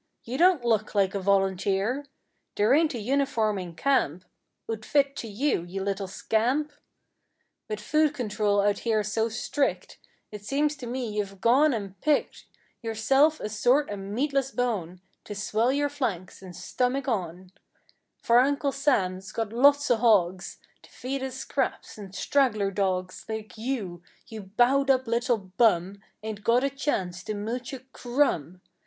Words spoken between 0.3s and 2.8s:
don't look like a volunteer! There